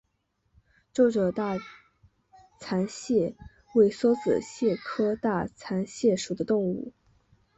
[0.93, 1.59] 皱褶大
[2.59, 3.35] 蟾蟹
[3.75, 6.91] 为梭子蟹科大蟾蟹属的动物。